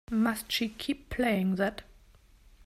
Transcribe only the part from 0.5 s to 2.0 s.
she keep playing that?